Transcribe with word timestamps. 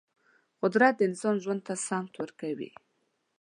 قدرت 0.61 0.93
د 0.97 1.01
انسان 1.09 1.35
ژوند 1.43 1.61
ته 1.67 1.73
سمت 1.87 2.13
ورکوي. 2.21 2.69